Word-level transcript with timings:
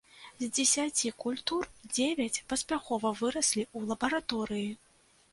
З 0.43 0.47
дзесяці 0.55 1.09
культур 1.23 1.67
дзевяць 1.97 2.41
паспяхова 2.53 3.11
выраслі 3.19 3.63
ў 3.77 3.91
лабараторыі. 3.91 4.71